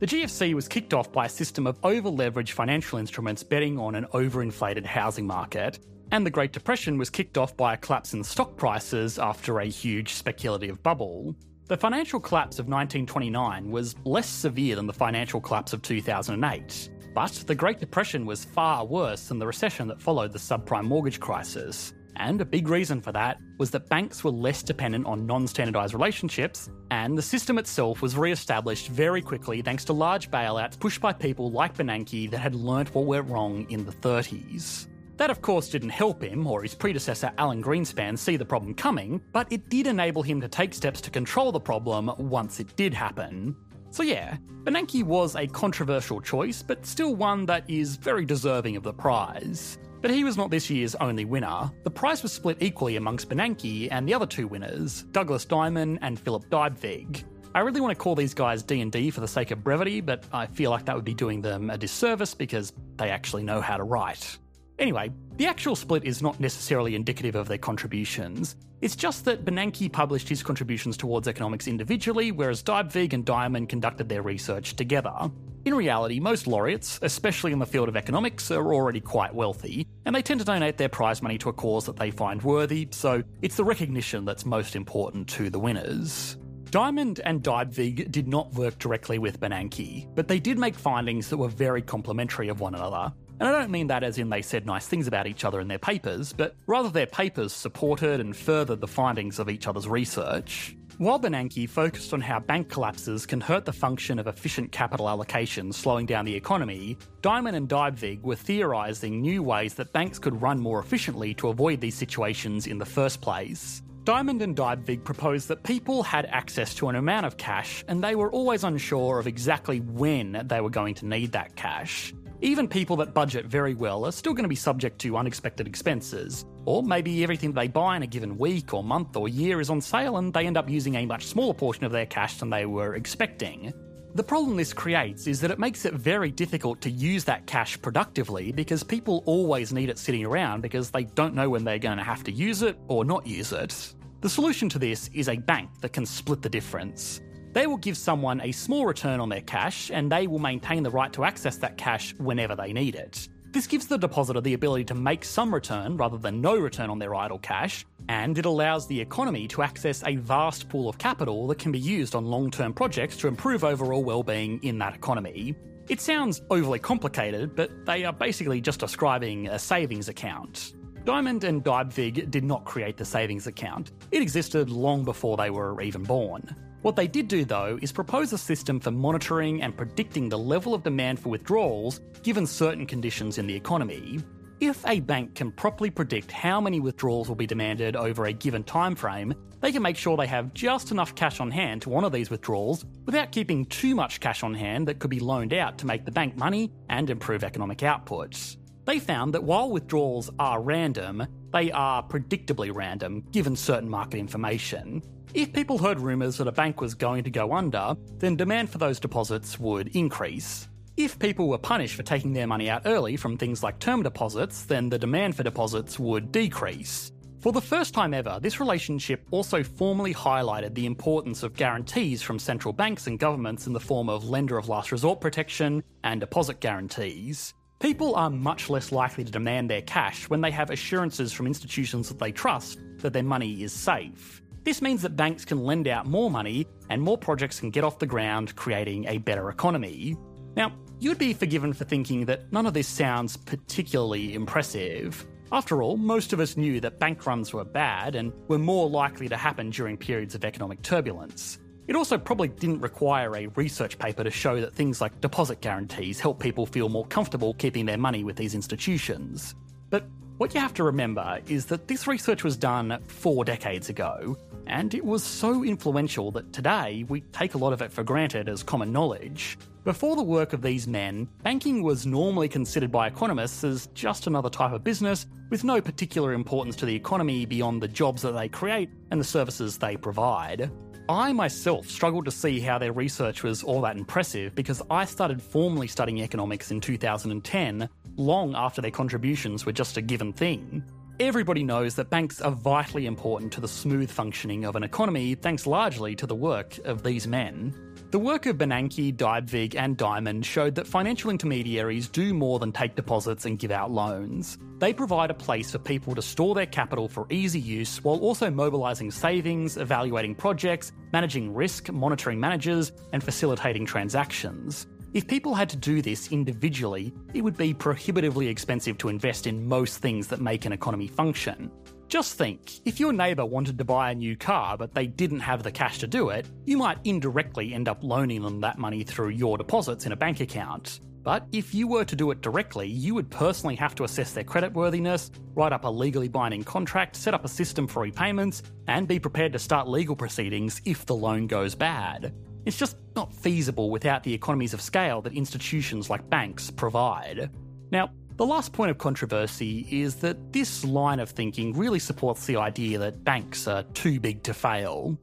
The 0.00 0.06
GFC 0.06 0.54
was 0.54 0.68
kicked 0.68 0.94
off 0.94 1.10
by 1.10 1.26
a 1.26 1.28
system 1.28 1.66
of 1.66 1.76
over 1.82 2.08
leveraged 2.08 2.52
financial 2.52 3.00
instruments 3.00 3.42
betting 3.42 3.80
on 3.80 3.96
an 3.96 4.04
overinflated 4.12 4.86
housing 4.86 5.26
market, 5.26 5.80
and 6.12 6.24
the 6.24 6.30
Great 6.30 6.52
Depression 6.52 6.98
was 6.98 7.10
kicked 7.10 7.36
off 7.36 7.56
by 7.56 7.74
a 7.74 7.76
collapse 7.76 8.14
in 8.14 8.22
stock 8.22 8.56
prices 8.56 9.18
after 9.18 9.58
a 9.58 9.66
huge 9.66 10.12
speculative 10.12 10.80
bubble. 10.84 11.34
The 11.66 11.76
financial 11.76 12.20
collapse 12.20 12.60
of 12.60 12.66
1929 12.66 13.72
was 13.72 13.96
less 14.04 14.28
severe 14.28 14.76
than 14.76 14.86
the 14.86 14.92
financial 14.92 15.40
collapse 15.40 15.72
of 15.72 15.82
2008, 15.82 16.90
but 17.12 17.32
the 17.48 17.54
Great 17.56 17.80
Depression 17.80 18.24
was 18.24 18.44
far 18.44 18.84
worse 18.84 19.26
than 19.26 19.40
the 19.40 19.48
recession 19.48 19.88
that 19.88 20.00
followed 20.00 20.32
the 20.32 20.38
subprime 20.38 20.84
mortgage 20.84 21.18
crisis. 21.18 21.92
And 22.18 22.40
a 22.40 22.44
big 22.44 22.68
reason 22.68 23.00
for 23.00 23.12
that 23.12 23.38
was 23.58 23.70
that 23.70 23.88
banks 23.88 24.24
were 24.24 24.30
less 24.30 24.62
dependent 24.62 25.06
on 25.06 25.26
non 25.26 25.46
standardized 25.46 25.94
relationships, 25.94 26.68
and 26.90 27.16
the 27.16 27.22
system 27.22 27.58
itself 27.58 28.02
was 28.02 28.16
re 28.16 28.32
established 28.32 28.88
very 28.88 29.22
quickly 29.22 29.62
thanks 29.62 29.84
to 29.86 29.92
large 29.92 30.30
bailouts 30.30 30.78
pushed 30.78 31.00
by 31.00 31.12
people 31.12 31.50
like 31.50 31.76
Bernanke 31.76 32.30
that 32.30 32.38
had 32.38 32.54
learnt 32.54 32.94
what 32.94 33.06
went 33.06 33.28
wrong 33.28 33.66
in 33.70 33.84
the 33.84 33.92
30s. 33.92 34.88
That, 35.18 35.30
of 35.30 35.42
course, 35.42 35.68
didn't 35.68 35.88
help 35.88 36.22
him 36.22 36.46
or 36.46 36.62
his 36.62 36.76
predecessor 36.76 37.32
Alan 37.38 37.62
Greenspan 37.62 38.16
see 38.16 38.36
the 38.36 38.44
problem 38.44 38.72
coming, 38.72 39.20
but 39.32 39.52
it 39.52 39.68
did 39.68 39.88
enable 39.88 40.22
him 40.22 40.40
to 40.40 40.48
take 40.48 40.72
steps 40.72 41.00
to 41.02 41.10
control 41.10 41.50
the 41.50 41.58
problem 41.58 42.12
once 42.18 42.60
it 42.60 42.76
did 42.76 42.94
happen. 42.94 43.56
So, 43.90 44.04
yeah, 44.04 44.36
Bernanke 44.62 45.02
was 45.02 45.34
a 45.34 45.46
controversial 45.48 46.20
choice, 46.20 46.62
but 46.62 46.86
still 46.86 47.16
one 47.16 47.46
that 47.46 47.68
is 47.68 47.96
very 47.96 48.24
deserving 48.24 48.76
of 48.76 48.84
the 48.84 48.92
prize. 48.92 49.78
But 50.00 50.10
he 50.10 50.24
was 50.24 50.36
not 50.36 50.50
this 50.50 50.70
year's 50.70 50.94
only 50.96 51.24
winner. 51.24 51.70
The 51.82 51.90
prize 51.90 52.22
was 52.22 52.32
split 52.32 52.58
equally 52.60 52.96
amongst 52.96 53.28
Bernanke 53.28 53.88
and 53.90 54.08
the 54.08 54.14
other 54.14 54.26
two 54.26 54.46
winners, 54.46 55.02
Douglas 55.12 55.44
Diamond 55.44 55.98
and 56.02 56.18
Philip 56.18 56.48
Dybvig. 56.50 57.24
I 57.54 57.60
really 57.60 57.80
want 57.80 57.90
to 57.90 58.00
call 58.00 58.14
these 58.14 58.34
guys 58.34 58.62
D&D 58.62 59.10
for 59.10 59.20
the 59.20 59.28
sake 59.28 59.50
of 59.50 59.64
brevity, 59.64 60.00
but 60.00 60.24
I 60.32 60.46
feel 60.46 60.70
like 60.70 60.84
that 60.84 60.94
would 60.94 61.04
be 61.04 61.14
doing 61.14 61.40
them 61.40 61.70
a 61.70 61.78
disservice 61.78 62.34
because 62.34 62.72
they 62.96 63.10
actually 63.10 63.42
know 63.42 63.60
how 63.60 63.76
to 63.76 63.82
write. 63.82 64.38
Anyway, 64.78 65.10
the 65.36 65.46
actual 65.46 65.74
split 65.74 66.04
is 66.04 66.22
not 66.22 66.38
necessarily 66.38 66.94
indicative 66.94 67.34
of 67.34 67.48
their 67.48 67.58
contributions. 67.58 68.54
It's 68.80 68.94
just 68.94 69.24
that 69.24 69.44
Bernanke 69.44 69.90
published 69.92 70.28
his 70.28 70.42
contributions 70.42 70.96
towards 70.96 71.26
economics 71.26 71.66
individually, 71.66 72.30
whereas 72.30 72.62
Dybvig 72.62 73.12
and 73.12 73.24
Diamond 73.24 73.68
conducted 73.68 74.08
their 74.08 74.22
research 74.22 74.76
together. 74.76 75.30
In 75.64 75.74
reality, 75.74 76.20
most 76.20 76.46
laureates, 76.46 77.00
especially 77.02 77.52
in 77.52 77.58
the 77.58 77.66
field 77.66 77.88
of 77.88 77.96
economics, 77.96 78.52
are 78.52 78.72
already 78.72 79.00
quite 79.00 79.34
wealthy, 79.34 79.86
and 80.06 80.14
they 80.14 80.22
tend 80.22 80.38
to 80.38 80.46
donate 80.46 80.78
their 80.78 80.88
prize 80.88 81.22
money 81.22 81.38
to 81.38 81.48
a 81.48 81.52
cause 81.52 81.84
that 81.86 81.96
they 81.96 82.12
find 82.12 82.40
worthy, 82.42 82.86
so 82.92 83.22
it's 83.42 83.56
the 83.56 83.64
recognition 83.64 84.24
that's 84.24 84.46
most 84.46 84.76
important 84.76 85.28
to 85.30 85.50
the 85.50 85.58
winners. 85.58 86.36
Diamond 86.70 87.20
and 87.24 87.42
Dybvig 87.42 88.12
did 88.12 88.28
not 88.28 88.52
work 88.54 88.78
directly 88.78 89.18
with 89.18 89.40
Bernanke, 89.40 90.06
but 90.14 90.28
they 90.28 90.38
did 90.38 90.58
make 90.58 90.76
findings 90.76 91.28
that 91.30 91.36
were 91.36 91.48
very 91.48 91.82
complementary 91.82 92.48
of 92.48 92.60
one 92.60 92.74
another. 92.74 93.12
And 93.40 93.48
I 93.48 93.52
don't 93.52 93.70
mean 93.70 93.86
that 93.86 94.02
as 94.02 94.18
in 94.18 94.30
they 94.30 94.42
said 94.42 94.66
nice 94.66 94.86
things 94.86 95.06
about 95.06 95.26
each 95.26 95.44
other 95.44 95.60
in 95.60 95.68
their 95.68 95.78
papers, 95.78 96.32
but 96.32 96.56
rather 96.66 96.88
their 96.88 97.06
papers 97.06 97.52
supported 97.52 98.20
and 98.20 98.36
furthered 98.36 98.80
the 98.80 98.88
findings 98.88 99.38
of 99.38 99.48
each 99.48 99.66
other's 99.68 99.86
research. 99.86 100.76
While 100.98 101.20
Bernanke 101.20 101.68
focused 101.68 102.12
on 102.12 102.20
how 102.20 102.40
bank 102.40 102.68
collapses 102.68 103.24
can 103.24 103.40
hurt 103.40 103.64
the 103.64 103.72
function 103.72 104.18
of 104.18 104.26
efficient 104.26 104.72
capital 104.72 105.08
allocation, 105.08 105.72
slowing 105.72 106.06
down 106.06 106.24
the 106.24 106.34
economy, 106.34 106.98
Diamond 107.22 107.56
and 107.56 107.68
Dybvig 107.68 108.22
were 108.22 108.34
theorising 108.34 109.20
new 109.20 109.40
ways 109.44 109.74
that 109.74 109.92
banks 109.92 110.18
could 110.18 110.42
run 110.42 110.58
more 110.58 110.80
efficiently 110.80 111.34
to 111.34 111.48
avoid 111.50 111.80
these 111.80 111.94
situations 111.94 112.66
in 112.66 112.78
the 112.78 112.84
first 112.84 113.20
place. 113.20 113.80
Diamond 114.02 114.42
and 114.42 114.56
Dybvig 114.56 115.04
proposed 115.04 115.46
that 115.46 115.62
people 115.62 116.02
had 116.02 116.26
access 116.26 116.74
to 116.74 116.88
an 116.88 116.96
amount 116.96 117.26
of 117.26 117.36
cash 117.36 117.84
and 117.86 118.02
they 118.02 118.16
were 118.16 118.32
always 118.32 118.64
unsure 118.64 119.20
of 119.20 119.28
exactly 119.28 119.78
when 119.78 120.42
they 120.48 120.60
were 120.60 120.70
going 120.70 120.94
to 120.94 121.06
need 121.06 121.30
that 121.30 121.54
cash. 121.54 122.12
Even 122.40 122.68
people 122.68 122.94
that 122.96 123.14
budget 123.14 123.46
very 123.46 123.74
well 123.74 124.06
are 124.06 124.12
still 124.12 124.32
going 124.32 124.44
to 124.44 124.48
be 124.48 124.54
subject 124.54 125.00
to 125.00 125.16
unexpected 125.16 125.66
expenses. 125.66 126.44
Or 126.66 126.84
maybe 126.84 127.24
everything 127.24 127.52
they 127.52 127.66
buy 127.66 127.96
in 127.96 128.04
a 128.04 128.06
given 128.06 128.38
week 128.38 128.72
or 128.72 128.84
month 128.84 129.16
or 129.16 129.28
year 129.28 129.60
is 129.60 129.70
on 129.70 129.80
sale 129.80 130.18
and 130.18 130.32
they 130.32 130.46
end 130.46 130.56
up 130.56 130.70
using 130.70 130.94
a 130.94 131.06
much 131.06 131.26
smaller 131.26 131.54
portion 131.54 131.84
of 131.84 131.90
their 131.90 132.06
cash 132.06 132.38
than 132.38 132.48
they 132.48 132.64
were 132.64 132.94
expecting. 132.94 133.72
The 134.14 134.22
problem 134.22 134.56
this 134.56 134.72
creates 134.72 135.26
is 135.26 135.40
that 135.40 135.50
it 135.50 135.58
makes 135.58 135.84
it 135.84 135.94
very 135.94 136.30
difficult 136.30 136.80
to 136.82 136.90
use 136.90 137.24
that 137.24 137.46
cash 137.46 137.80
productively 137.82 138.52
because 138.52 138.84
people 138.84 139.24
always 139.26 139.72
need 139.72 139.90
it 139.90 139.98
sitting 139.98 140.24
around 140.24 140.60
because 140.60 140.90
they 140.90 141.04
don't 141.04 141.34
know 141.34 141.50
when 141.50 141.64
they're 141.64 141.78
going 141.80 141.98
to 141.98 142.04
have 142.04 142.22
to 142.24 142.32
use 142.32 142.62
it 142.62 142.78
or 142.86 143.04
not 143.04 143.26
use 143.26 143.52
it. 143.52 143.94
The 144.20 144.28
solution 144.28 144.68
to 144.70 144.78
this 144.78 145.10
is 145.12 145.28
a 145.28 145.36
bank 145.36 145.70
that 145.80 145.92
can 145.92 146.06
split 146.06 146.42
the 146.42 146.48
difference. 146.48 147.20
They 147.52 147.66
will 147.66 147.76
give 147.76 147.96
someone 147.96 148.40
a 148.40 148.52
small 148.52 148.86
return 148.86 149.20
on 149.20 149.28
their 149.28 149.40
cash 149.40 149.90
and 149.90 150.10
they 150.10 150.26
will 150.26 150.38
maintain 150.38 150.82
the 150.82 150.90
right 150.90 151.12
to 151.14 151.24
access 151.24 151.56
that 151.58 151.76
cash 151.76 152.14
whenever 152.18 152.54
they 152.54 152.72
need 152.72 152.94
it. 152.94 153.28
This 153.50 153.66
gives 153.66 153.86
the 153.86 153.96
depositor 153.96 154.42
the 154.42 154.52
ability 154.52 154.84
to 154.84 154.94
make 154.94 155.24
some 155.24 155.52
return 155.52 155.96
rather 155.96 156.18
than 156.18 156.42
no 156.42 156.56
return 156.56 156.90
on 156.90 156.98
their 156.98 157.14
idle 157.14 157.38
cash, 157.38 157.86
and 158.08 158.36
it 158.36 158.44
allows 158.44 158.86
the 158.86 159.00
economy 159.00 159.48
to 159.48 159.62
access 159.62 160.02
a 160.06 160.16
vast 160.16 160.68
pool 160.68 160.86
of 160.88 160.98
capital 160.98 161.46
that 161.46 161.58
can 161.58 161.72
be 161.72 161.78
used 161.78 162.14
on 162.14 162.26
long 162.26 162.50
term 162.50 162.74
projects 162.74 163.16
to 163.16 163.26
improve 163.28 163.64
overall 163.64 164.04
well-being 164.04 164.62
in 164.62 164.78
that 164.78 164.94
economy. 164.94 165.54
It 165.88 166.02
sounds 166.02 166.42
overly 166.50 166.78
complicated, 166.78 167.56
but 167.56 167.86
they 167.86 168.04
are 168.04 168.12
basically 168.12 168.60
just 168.60 168.80
describing 168.80 169.48
a 169.48 169.58
savings 169.58 170.10
account. 170.10 170.74
Diamond 171.06 171.44
and 171.44 171.64
Dybvig 171.64 172.30
did 172.30 172.44
not 172.44 172.66
create 172.66 172.98
the 172.98 173.04
savings 173.06 173.46
account. 173.46 173.92
It 174.10 174.20
existed 174.20 174.68
long 174.68 175.04
before 175.04 175.38
they 175.38 175.48
were 175.48 175.80
even 175.80 176.02
born. 176.02 176.54
What 176.82 176.94
they 176.94 177.08
did 177.08 177.26
do, 177.26 177.44
though, 177.44 177.78
is 177.82 177.90
propose 177.90 178.32
a 178.32 178.38
system 178.38 178.78
for 178.78 178.92
monitoring 178.92 179.62
and 179.62 179.76
predicting 179.76 180.28
the 180.28 180.38
level 180.38 180.74
of 180.74 180.84
demand 180.84 181.18
for 181.18 181.28
withdrawals 181.28 182.00
given 182.22 182.46
certain 182.46 182.86
conditions 182.86 183.38
in 183.38 183.46
the 183.48 183.54
economy. 183.54 184.20
If 184.60 184.84
a 184.86 185.00
bank 185.00 185.34
can 185.34 185.52
properly 185.52 185.90
predict 185.90 186.32
how 186.32 186.60
many 186.60 186.80
withdrawals 186.80 187.28
will 187.28 187.36
be 187.36 187.46
demanded 187.46 187.96
over 187.96 188.26
a 188.26 188.32
given 188.32 188.64
time 188.64 188.94
frame, 188.94 189.34
they 189.60 189.72
can 189.72 189.82
make 189.82 189.96
sure 189.96 190.16
they 190.16 190.26
have 190.26 190.54
just 190.54 190.90
enough 190.92 191.14
cash 191.14 191.40
on 191.40 191.50
hand 191.50 191.82
to 191.82 191.94
honour 191.94 192.10
these 192.10 192.30
withdrawals 192.30 192.84
without 193.06 193.32
keeping 193.32 193.66
too 193.66 193.94
much 193.94 194.20
cash 194.20 194.42
on 194.42 194.54
hand 194.54 194.86
that 194.86 195.00
could 195.00 195.10
be 195.10 195.20
loaned 195.20 195.54
out 195.54 195.78
to 195.78 195.86
make 195.86 196.04
the 196.04 196.12
bank 196.12 196.36
money 196.36 196.72
and 196.88 197.10
improve 197.10 197.42
economic 197.42 197.82
output. 197.82 198.56
They 198.84 198.98
found 198.98 199.34
that 199.34 199.44
while 199.44 199.70
withdrawals 199.70 200.30
are 200.38 200.62
random, 200.62 201.26
they 201.52 201.70
are 201.72 202.02
predictably 202.02 202.74
random 202.74 203.24
given 203.32 203.56
certain 203.56 203.88
market 203.88 204.18
information. 204.18 205.02
If 205.34 205.52
people 205.52 205.78
heard 205.78 206.00
rumours 206.00 206.38
that 206.38 206.48
a 206.48 206.52
bank 206.52 206.80
was 206.80 206.94
going 206.94 207.24
to 207.24 207.30
go 207.30 207.52
under, 207.52 207.96
then 208.18 208.36
demand 208.36 208.70
for 208.70 208.78
those 208.78 208.98
deposits 208.98 209.58
would 209.58 209.94
increase. 209.94 210.68
If 210.96 211.18
people 211.18 211.48
were 211.48 211.58
punished 211.58 211.94
for 211.94 212.02
taking 212.02 212.32
their 212.32 212.46
money 212.46 212.68
out 212.68 212.82
early 212.84 213.16
from 213.16 213.36
things 213.36 213.62
like 213.62 213.78
term 213.78 214.02
deposits, 214.02 214.64
then 214.64 214.88
the 214.88 214.98
demand 214.98 215.36
for 215.36 215.42
deposits 215.42 215.98
would 215.98 216.32
decrease. 216.32 217.12
For 217.40 217.52
the 217.52 217.60
first 217.60 217.94
time 217.94 218.14
ever, 218.14 218.40
this 218.42 218.58
relationship 218.58 219.24
also 219.30 219.62
formally 219.62 220.12
highlighted 220.12 220.74
the 220.74 220.86
importance 220.86 221.44
of 221.44 221.54
guarantees 221.54 222.20
from 222.20 222.40
central 222.40 222.72
banks 222.72 223.06
and 223.06 223.16
governments 223.16 223.68
in 223.68 223.72
the 223.72 223.78
form 223.78 224.08
of 224.08 224.28
lender 224.28 224.58
of 224.58 224.68
last 224.68 224.90
resort 224.90 225.20
protection 225.20 225.84
and 226.02 226.20
deposit 226.20 226.58
guarantees. 226.58 227.54
People 227.80 228.16
are 228.16 228.28
much 228.28 228.68
less 228.68 228.90
likely 228.90 229.22
to 229.22 229.30
demand 229.30 229.70
their 229.70 229.82
cash 229.82 230.28
when 230.28 230.40
they 230.40 230.50
have 230.50 230.70
assurances 230.70 231.32
from 231.32 231.46
institutions 231.46 232.08
that 232.08 232.18
they 232.18 232.32
trust 232.32 232.80
that 232.98 233.12
their 233.12 233.22
money 233.22 233.62
is 233.62 233.72
safe. 233.72 234.42
This 234.64 234.82
means 234.82 235.00
that 235.02 235.16
banks 235.16 235.44
can 235.44 235.62
lend 235.62 235.86
out 235.86 236.04
more 236.04 236.28
money 236.28 236.66
and 236.90 237.00
more 237.00 237.16
projects 237.16 237.60
can 237.60 237.70
get 237.70 237.84
off 237.84 238.00
the 238.00 238.06
ground, 238.06 238.56
creating 238.56 239.04
a 239.04 239.18
better 239.18 239.48
economy. 239.48 240.16
Now, 240.56 240.72
you'd 240.98 241.18
be 241.18 241.32
forgiven 241.32 241.72
for 241.72 241.84
thinking 241.84 242.24
that 242.24 242.52
none 242.52 242.66
of 242.66 242.74
this 242.74 242.88
sounds 242.88 243.36
particularly 243.36 244.34
impressive. 244.34 245.24
After 245.52 245.80
all, 245.80 245.96
most 245.96 246.32
of 246.32 246.40
us 246.40 246.56
knew 246.56 246.80
that 246.80 246.98
bank 246.98 247.26
runs 247.26 247.52
were 247.52 247.64
bad 247.64 248.16
and 248.16 248.32
were 248.48 248.58
more 248.58 248.90
likely 248.90 249.28
to 249.28 249.36
happen 249.36 249.70
during 249.70 249.96
periods 249.96 250.34
of 250.34 250.44
economic 250.44 250.82
turbulence. 250.82 251.60
It 251.88 251.96
also 251.96 252.18
probably 252.18 252.48
didn't 252.48 252.82
require 252.82 253.34
a 253.34 253.46
research 253.46 253.98
paper 253.98 254.22
to 254.22 254.30
show 254.30 254.60
that 254.60 254.74
things 254.74 255.00
like 255.00 255.22
deposit 255.22 255.62
guarantees 255.62 256.20
help 256.20 256.38
people 256.38 256.66
feel 256.66 256.90
more 256.90 257.06
comfortable 257.06 257.54
keeping 257.54 257.86
their 257.86 257.96
money 257.96 258.24
with 258.24 258.36
these 258.36 258.54
institutions. 258.54 259.54
But 259.88 260.04
what 260.36 260.52
you 260.52 260.60
have 260.60 260.74
to 260.74 260.84
remember 260.84 261.40
is 261.48 261.64
that 261.66 261.88
this 261.88 262.06
research 262.06 262.44
was 262.44 262.58
done 262.58 263.02
four 263.06 263.42
decades 263.42 263.88
ago, 263.88 264.36
and 264.66 264.92
it 264.92 265.02
was 265.02 265.24
so 265.24 265.64
influential 265.64 266.30
that 266.32 266.52
today 266.52 267.06
we 267.08 267.22
take 267.32 267.54
a 267.54 267.58
lot 267.58 267.72
of 267.72 267.80
it 267.80 267.90
for 267.90 268.04
granted 268.04 268.50
as 268.50 268.62
common 268.62 268.92
knowledge. 268.92 269.56
Before 269.84 270.14
the 270.14 270.22
work 270.22 270.52
of 270.52 270.60
these 270.60 270.86
men, 270.86 271.26
banking 271.42 271.82
was 271.82 272.04
normally 272.04 272.50
considered 272.50 272.92
by 272.92 273.06
economists 273.06 273.64
as 273.64 273.86
just 273.94 274.26
another 274.26 274.50
type 274.50 274.72
of 274.72 274.84
business 274.84 275.24
with 275.48 275.64
no 275.64 275.80
particular 275.80 276.34
importance 276.34 276.76
to 276.76 276.84
the 276.84 276.94
economy 276.94 277.46
beyond 277.46 277.82
the 277.82 277.88
jobs 277.88 278.20
that 278.20 278.32
they 278.32 278.50
create 278.50 278.90
and 279.10 279.18
the 279.18 279.24
services 279.24 279.78
they 279.78 279.96
provide. 279.96 280.70
I 281.10 281.32
myself 281.32 281.88
struggled 281.88 282.26
to 282.26 282.30
see 282.30 282.60
how 282.60 282.76
their 282.76 282.92
research 282.92 283.42
was 283.42 283.62
all 283.62 283.80
that 283.80 283.96
impressive 283.96 284.54
because 284.54 284.82
I 284.90 285.06
started 285.06 285.40
formally 285.40 285.88
studying 285.88 286.20
economics 286.20 286.70
in 286.70 286.82
2010, 286.82 287.88
long 288.18 288.54
after 288.54 288.82
their 288.82 288.90
contributions 288.90 289.64
were 289.64 289.72
just 289.72 289.96
a 289.96 290.02
given 290.02 290.34
thing. 290.34 290.84
Everybody 291.18 291.62
knows 291.62 291.94
that 291.94 292.10
banks 292.10 292.42
are 292.42 292.50
vitally 292.50 293.06
important 293.06 293.54
to 293.54 293.60
the 293.62 293.66
smooth 293.66 294.10
functioning 294.10 294.66
of 294.66 294.76
an 294.76 294.82
economy 294.82 295.34
thanks 295.34 295.66
largely 295.66 296.14
to 296.14 296.26
the 296.26 296.34
work 296.34 296.76
of 296.84 297.02
these 297.02 297.26
men. 297.26 297.74
The 298.10 298.18
work 298.18 298.46
of 298.46 298.56
Bernanke, 298.56 299.14
Dybvig, 299.14 299.74
and 299.74 299.94
Diamond 299.94 300.46
showed 300.46 300.74
that 300.76 300.86
financial 300.86 301.30
intermediaries 301.30 302.08
do 302.08 302.32
more 302.32 302.58
than 302.58 302.72
take 302.72 302.96
deposits 302.96 303.44
and 303.44 303.58
give 303.58 303.70
out 303.70 303.90
loans. 303.90 304.56
They 304.78 304.94
provide 304.94 305.30
a 305.30 305.34
place 305.34 305.72
for 305.72 305.78
people 305.78 306.14
to 306.14 306.22
store 306.22 306.54
their 306.54 306.64
capital 306.64 307.06
for 307.06 307.26
easy 307.28 307.60
use 307.60 308.02
while 308.02 308.18
also 308.20 308.50
mobilising 308.50 309.10
savings, 309.10 309.76
evaluating 309.76 310.36
projects, 310.36 310.90
managing 311.12 311.52
risk, 311.52 311.92
monitoring 311.92 312.40
managers, 312.40 312.92
and 313.12 313.22
facilitating 313.22 313.84
transactions. 313.84 314.86
If 315.12 315.28
people 315.28 315.54
had 315.54 315.68
to 315.68 315.76
do 315.76 316.00
this 316.00 316.32
individually, 316.32 317.12
it 317.34 317.42
would 317.42 317.58
be 317.58 317.74
prohibitively 317.74 318.48
expensive 318.48 318.96
to 318.98 319.10
invest 319.10 319.46
in 319.46 319.68
most 319.68 319.98
things 319.98 320.28
that 320.28 320.40
make 320.40 320.64
an 320.64 320.72
economy 320.72 321.08
function. 321.08 321.70
Just 322.08 322.38
think 322.38 322.80
if 322.86 322.98
your 322.98 323.12
neighbour 323.12 323.44
wanted 323.44 323.76
to 323.76 323.84
buy 323.84 324.10
a 324.10 324.14
new 324.14 324.34
car 324.34 324.78
but 324.78 324.94
they 324.94 325.06
didn't 325.06 325.40
have 325.40 325.62
the 325.62 325.70
cash 325.70 325.98
to 325.98 326.06
do 326.06 326.30
it, 326.30 326.46
you 326.64 326.78
might 326.78 326.96
indirectly 327.04 327.74
end 327.74 327.86
up 327.86 328.02
loaning 328.02 328.40
them 328.40 328.62
that 328.62 328.78
money 328.78 329.04
through 329.04 329.28
your 329.28 329.58
deposits 329.58 330.06
in 330.06 330.12
a 330.12 330.16
bank 330.16 330.40
account. 330.40 331.00
But 331.22 331.46
if 331.52 331.74
you 331.74 331.86
were 331.86 332.06
to 332.06 332.16
do 332.16 332.30
it 332.30 332.40
directly, 332.40 332.88
you 332.88 333.14
would 333.14 333.28
personally 333.28 333.76
have 333.76 333.94
to 333.96 334.04
assess 334.04 334.32
their 334.32 334.42
creditworthiness, 334.42 335.30
write 335.54 335.74
up 335.74 335.84
a 335.84 335.88
legally 335.88 336.28
binding 336.28 336.64
contract, 336.64 337.14
set 337.14 337.34
up 337.34 337.44
a 337.44 337.48
system 337.48 337.86
for 337.86 338.00
repayments, 338.00 338.62
and 338.86 339.06
be 339.06 339.18
prepared 339.18 339.52
to 339.52 339.58
start 339.58 339.86
legal 339.86 340.16
proceedings 340.16 340.80
if 340.86 341.04
the 341.04 341.14
loan 341.14 341.46
goes 341.46 341.74
bad. 341.74 342.32
It's 342.64 342.78
just 342.78 342.96
not 343.16 343.34
feasible 343.34 343.90
without 343.90 344.22
the 344.22 344.32
economies 344.32 344.72
of 344.72 344.80
scale 344.80 345.20
that 345.22 345.34
institutions 345.34 346.08
like 346.08 346.30
banks 346.30 346.70
provide. 346.70 347.50
Now, 347.90 348.10
the 348.38 348.46
last 348.46 348.72
point 348.72 348.88
of 348.88 348.98
controversy 348.98 349.86
is 349.90 350.14
that 350.16 350.52
this 350.52 350.84
line 350.84 351.18
of 351.18 351.28
thinking 351.28 351.76
really 351.76 351.98
supports 351.98 352.46
the 352.46 352.56
idea 352.56 352.96
that 352.96 353.24
banks 353.24 353.66
are 353.66 353.82
too 353.94 354.20
big 354.20 354.44
to 354.44 354.54
fail. 354.54 355.18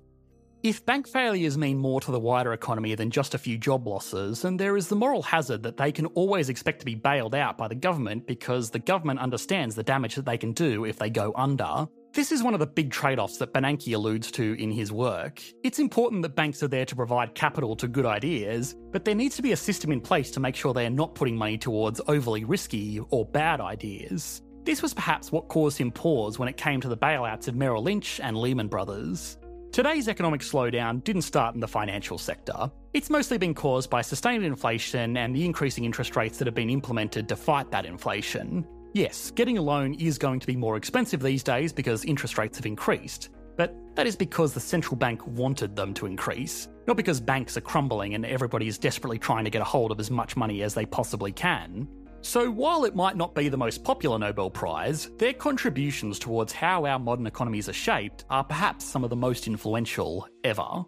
If 0.63 0.85
bank 0.85 1.07
failures 1.07 1.57
mean 1.57 1.77
more 1.77 2.01
to 2.01 2.11
the 2.11 2.19
wider 2.19 2.51
economy 2.51 2.93
than 2.93 3.11
just 3.11 3.33
a 3.33 3.37
few 3.37 3.57
job 3.57 3.87
losses, 3.87 4.41
then 4.41 4.57
there 4.57 4.75
is 4.75 4.89
the 4.89 4.97
moral 4.97 5.21
hazard 5.21 5.63
that 5.63 5.77
they 5.77 5.93
can 5.93 6.07
always 6.07 6.49
expect 6.49 6.79
to 6.79 6.85
be 6.85 6.95
bailed 6.95 7.35
out 7.35 7.57
by 7.57 7.69
the 7.69 7.75
government 7.75 8.27
because 8.27 8.69
the 8.69 8.79
government 8.79 9.19
understands 9.19 9.75
the 9.75 9.83
damage 9.83 10.15
that 10.15 10.25
they 10.25 10.37
can 10.37 10.51
do 10.51 10.83
if 10.83 10.97
they 10.97 11.09
go 11.09 11.31
under. 11.37 11.87
This 12.15 12.31
is 12.31 12.41
one 12.41 12.53
of 12.53 12.61
the 12.61 12.65
big 12.65 12.91
trade 12.91 13.19
offs 13.19 13.39
that 13.39 13.53
Bernanke 13.53 13.93
alludes 13.93 14.31
to 14.31 14.53
in 14.53 14.71
his 14.71 14.89
work. 14.89 15.43
It's 15.63 15.79
important 15.79 16.21
that 16.21 16.33
banks 16.33 16.63
are 16.63 16.69
there 16.69 16.85
to 16.85 16.95
provide 16.95 17.35
capital 17.35 17.75
to 17.75 17.89
good 17.89 18.05
ideas, 18.05 18.73
but 18.93 19.03
there 19.03 19.13
needs 19.13 19.35
to 19.35 19.41
be 19.41 19.51
a 19.51 19.57
system 19.57 19.91
in 19.91 19.99
place 19.99 20.31
to 20.31 20.39
make 20.39 20.55
sure 20.55 20.73
they 20.73 20.85
are 20.85 20.89
not 20.89 21.13
putting 21.13 21.35
money 21.35 21.57
towards 21.57 21.99
overly 22.07 22.45
risky 22.45 23.01
or 23.09 23.25
bad 23.25 23.59
ideas. 23.59 24.41
This 24.63 24.81
was 24.81 24.93
perhaps 24.93 25.33
what 25.33 25.49
caused 25.49 25.77
him 25.77 25.91
pause 25.91 26.39
when 26.39 26.47
it 26.47 26.55
came 26.55 26.79
to 26.79 26.87
the 26.87 26.95
bailouts 26.95 27.49
of 27.49 27.55
Merrill 27.55 27.83
Lynch 27.83 28.21
and 28.21 28.37
Lehman 28.37 28.69
Brothers. 28.69 29.37
Today's 29.73 30.07
economic 30.07 30.39
slowdown 30.39 31.03
didn't 31.03 31.23
start 31.23 31.53
in 31.53 31.59
the 31.59 31.67
financial 31.67 32.17
sector. 32.17 32.71
It's 32.93 33.09
mostly 33.09 33.37
been 33.37 33.53
caused 33.53 33.89
by 33.89 34.01
sustained 34.01 34.45
inflation 34.45 35.17
and 35.17 35.35
the 35.35 35.43
increasing 35.43 35.83
interest 35.83 36.15
rates 36.15 36.37
that 36.37 36.47
have 36.47 36.55
been 36.55 36.69
implemented 36.69 37.27
to 37.27 37.35
fight 37.35 37.71
that 37.71 37.85
inflation. 37.85 38.65
Yes, 38.95 39.29
getting 39.31 39.57
a 39.57 39.61
loan 39.61 39.95
is 39.95 40.17
going 40.17 40.39
to 40.39 40.47
be 40.47 40.55
more 40.55 40.77
expensive 40.77 41.21
these 41.21 41.43
days 41.43 41.73
because 41.73 42.05
interest 42.05 42.37
rates 42.37 42.57
have 42.57 42.65
increased, 42.65 43.27
but 43.57 43.75
that 43.95 44.07
is 44.07 44.15
because 44.15 44.53
the 44.53 44.61
central 44.61 44.95
bank 44.95 45.27
wanted 45.27 45.75
them 45.75 45.93
to 45.95 46.05
increase, 46.05 46.69
not 46.87 46.95
because 46.95 47.19
banks 47.19 47.57
are 47.57 47.61
crumbling 47.61 48.13
and 48.13 48.25
everybody 48.25 48.69
is 48.69 48.77
desperately 48.77 49.19
trying 49.19 49.43
to 49.43 49.49
get 49.49 49.61
a 49.61 49.65
hold 49.65 49.91
of 49.91 49.99
as 49.99 50.09
much 50.09 50.37
money 50.37 50.63
as 50.63 50.73
they 50.73 50.85
possibly 50.85 51.33
can. 51.33 51.89
So, 52.21 52.49
while 52.49 52.85
it 52.85 52.95
might 52.95 53.17
not 53.17 53.35
be 53.35 53.49
the 53.49 53.57
most 53.57 53.83
popular 53.83 54.17
Nobel 54.17 54.49
Prize, 54.49 55.11
their 55.17 55.33
contributions 55.33 56.17
towards 56.17 56.53
how 56.53 56.85
our 56.85 56.97
modern 56.97 57.27
economies 57.27 57.67
are 57.67 57.73
shaped 57.73 58.23
are 58.29 58.45
perhaps 58.45 58.85
some 58.85 59.03
of 59.03 59.09
the 59.09 59.15
most 59.17 59.45
influential 59.45 60.25
ever. 60.45 60.85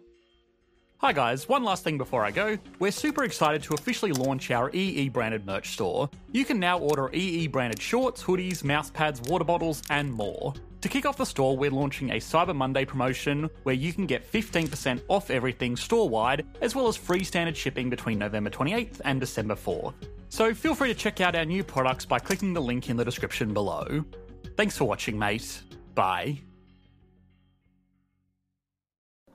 Hi 1.00 1.12
guys, 1.12 1.48
one 1.48 1.62
last 1.62 1.84
thing 1.84 1.96
before 1.96 2.24
I 2.24 2.32
go. 2.32 2.58
We're 2.80 2.90
super 2.90 3.22
excited 3.22 3.62
to 3.62 3.74
officially 3.74 4.10
launch 4.10 4.50
our 4.50 4.68
EE 4.74 5.10
branded 5.10 5.46
merch 5.46 5.70
store. 5.70 6.10
You 6.32 6.44
can 6.44 6.58
now 6.58 6.80
order 6.80 7.08
EE 7.12 7.46
branded 7.46 7.80
shorts, 7.80 8.20
hoodies, 8.20 8.64
mouse 8.64 8.90
pads, 8.90 9.20
water 9.30 9.44
bottles, 9.44 9.80
and 9.90 10.12
more. 10.12 10.54
To 10.80 10.88
kick 10.88 11.06
off 11.06 11.16
the 11.16 11.24
store, 11.24 11.56
we're 11.56 11.70
launching 11.70 12.10
a 12.10 12.14
Cyber 12.14 12.54
Monday 12.54 12.84
promotion 12.84 13.48
where 13.62 13.76
you 13.76 13.92
can 13.92 14.06
get 14.06 14.28
15% 14.32 15.00
off 15.06 15.30
everything 15.30 15.76
store 15.76 16.08
wide, 16.08 16.44
as 16.62 16.74
well 16.74 16.88
as 16.88 16.96
free 16.96 17.22
standard 17.22 17.56
shipping 17.56 17.88
between 17.88 18.18
November 18.18 18.50
28th 18.50 19.00
and 19.04 19.20
December 19.20 19.54
4th. 19.54 19.94
So 20.30 20.52
feel 20.52 20.74
free 20.74 20.88
to 20.88 20.98
check 20.98 21.20
out 21.20 21.36
our 21.36 21.44
new 21.44 21.62
products 21.62 22.06
by 22.06 22.18
clicking 22.18 22.52
the 22.52 22.60
link 22.60 22.90
in 22.90 22.96
the 22.96 23.04
description 23.04 23.54
below. 23.54 24.04
Thanks 24.56 24.76
for 24.76 24.86
watching, 24.86 25.16
mate. 25.16 25.62
Bye. 25.94 26.40